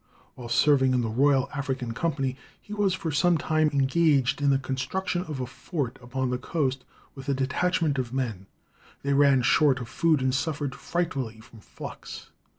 While 0.33 0.49
serving 0.49 0.95
in 0.95 1.01
the 1.01 1.09
Royal 1.09 1.47
African 1.53 1.91
Company 1.91 2.35
he 2.59 2.73
was 2.73 2.95
for 2.95 3.11
some 3.11 3.37
time 3.37 3.69
engaged 3.71 4.41
in 4.41 4.49
the 4.49 4.57
construction 4.57 5.21
of 5.25 5.39
a 5.39 5.45
fort 5.45 5.99
upon 6.01 6.31
the 6.31 6.39
coast 6.39 6.83
with 7.13 7.29
a 7.29 7.35
detachment 7.35 7.99
of 7.99 8.11
men. 8.11 8.47
They 9.03 9.13
ran 9.13 9.43
short 9.43 9.79
of 9.79 9.87
food, 9.87 10.23
and 10.23 10.33
suffered 10.33 10.73
frightfully 10.73 11.39
from 11.39 11.59
flux. 11.59 12.31